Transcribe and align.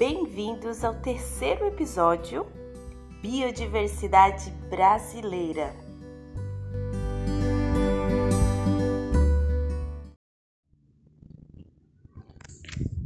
Bem-vindos 0.00 0.82
ao 0.82 0.94
terceiro 0.94 1.66
episódio 1.66 2.46
Biodiversidade 3.20 4.50
Brasileira. 4.70 5.76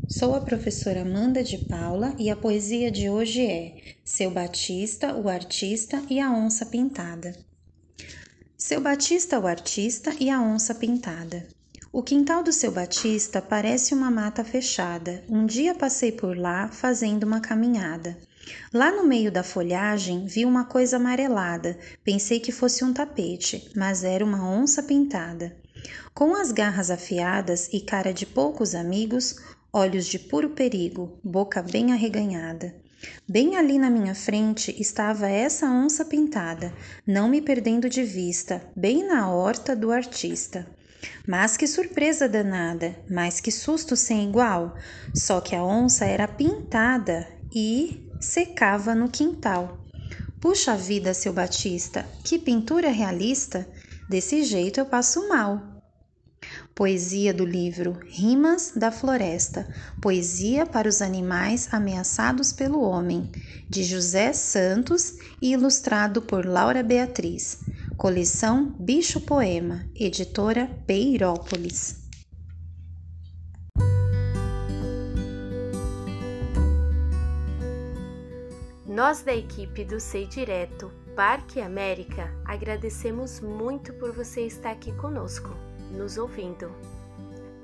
Sou 0.08 0.36
a 0.36 0.40
professora 0.40 1.02
Amanda 1.02 1.42
de 1.42 1.58
Paula 1.66 2.14
e 2.16 2.30
a 2.30 2.36
poesia 2.36 2.92
de 2.92 3.10
hoje 3.10 3.44
é 3.44 3.96
Seu 4.04 4.30
Batista, 4.30 5.16
o 5.16 5.28
Artista 5.28 6.00
e 6.08 6.20
a 6.20 6.30
Onça 6.30 6.64
Pintada. 6.64 7.36
Seu 8.56 8.80
Batista, 8.80 9.40
o 9.40 9.48
Artista 9.48 10.14
e 10.20 10.30
a 10.30 10.40
Onça 10.40 10.72
Pintada. 10.76 11.44
O 11.94 12.02
quintal 12.02 12.42
do 12.42 12.52
seu 12.52 12.72
Batista 12.72 13.40
parece 13.40 13.94
uma 13.94 14.10
mata 14.10 14.42
fechada. 14.42 15.22
Um 15.28 15.46
dia 15.46 15.76
passei 15.76 16.10
por 16.10 16.36
lá 16.36 16.66
fazendo 16.66 17.22
uma 17.22 17.38
caminhada. 17.38 18.18
Lá 18.72 18.90
no 18.90 19.06
meio 19.06 19.30
da 19.30 19.44
folhagem 19.44 20.26
vi 20.26 20.44
uma 20.44 20.64
coisa 20.64 20.96
amarelada. 20.96 21.78
Pensei 22.02 22.40
que 22.40 22.50
fosse 22.50 22.84
um 22.84 22.92
tapete, 22.92 23.70
mas 23.76 24.02
era 24.02 24.24
uma 24.24 24.44
onça 24.44 24.82
pintada. 24.82 25.56
Com 26.12 26.34
as 26.34 26.50
garras 26.50 26.90
afiadas 26.90 27.68
e 27.72 27.80
cara 27.80 28.12
de 28.12 28.26
poucos 28.26 28.74
amigos, 28.74 29.36
olhos 29.72 30.06
de 30.06 30.18
puro 30.18 30.50
perigo, 30.50 31.16
boca 31.22 31.62
bem 31.62 31.92
arreganhada. 31.92 32.74
Bem 33.28 33.56
ali 33.56 33.78
na 33.78 33.88
minha 33.88 34.16
frente 34.16 34.74
estava 34.82 35.28
essa 35.28 35.70
onça 35.70 36.04
pintada, 36.04 36.74
não 37.06 37.28
me 37.28 37.40
perdendo 37.40 37.88
de 37.88 38.02
vista, 38.02 38.60
bem 38.74 39.06
na 39.06 39.30
horta 39.30 39.76
do 39.76 39.92
artista. 39.92 40.66
Mas 41.26 41.56
que 41.56 41.66
surpresa 41.66 42.28
danada, 42.28 42.96
mas 43.08 43.40
que 43.40 43.50
susto 43.50 43.96
sem 43.96 44.28
igual! 44.28 44.76
Só 45.12 45.40
que 45.40 45.54
a 45.54 45.64
onça 45.64 46.04
era 46.04 46.26
pintada 46.28 47.26
e 47.54 48.10
secava 48.20 48.94
no 48.94 49.08
quintal. 49.08 49.78
Puxa 50.40 50.76
vida, 50.76 51.14
seu 51.14 51.32
Batista, 51.32 52.06
que 52.22 52.38
pintura 52.38 52.90
realista! 52.90 53.66
Desse 54.08 54.42
jeito 54.42 54.78
eu 54.80 54.86
passo 54.86 55.28
mal. 55.28 55.74
Poesia 56.74 57.32
do 57.32 57.44
livro 57.44 57.98
Rimas 58.06 58.72
da 58.76 58.90
Floresta 58.90 59.66
Poesia 60.00 60.66
para 60.66 60.88
os 60.88 61.00
Animais 61.00 61.68
Ameaçados 61.72 62.52
pelo 62.52 62.82
Homem, 62.82 63.30
de 63.70 63.82
José 63.82 64.32
Santos 64.32 65.14
e 65.40 65.52
ilustrado 65.52 66.20
por 66.20 66.44
Laura 66.44 66.82
Beatriz. 66.82 67.64
Coleção 67.96 68.74
Bicho 68.78 69.20
Poema, 69.20 69.86
editora 69.94 70.68
Peirópolis. 70.84 72.02
Nós 78.84 79.22
da 79.22 79.34
equipe 79.34 79.84
do 79.84 80.00
Sei 80.00 80.26
Direto 80.26 80.90
Parque 81.14 81.60
América 81.60 82.30
agradecemos 82.44 83.40
muito 83.40 83.92
por 83.94 84.12
você 84.12 84.42
estar 84.42 84.72
aqui 84.72 84.92
conosco, 84.96 85.50
nos 85.92 86.18
ouvindo. 86.18 86.70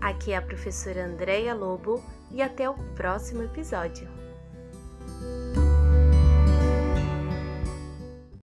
Aqui 0.01 0.31
é 0.33 0.37
a 0.37 0.43
professora 0.43 1.07
Andréia 1.07 1.55
Lobo 1.55 2.03
e 2.31 2.41
até 2.41 2.71
o 2.71 2.75
próximo 2.95 3.43
episódio. 3.43 4.09